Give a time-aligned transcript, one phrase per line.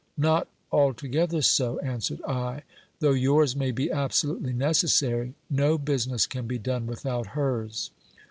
[0.17, 2.63] Not altogether so, answered I;
[3.01, 7.91] though yours may be absolutely necessary, no business can be done without hers.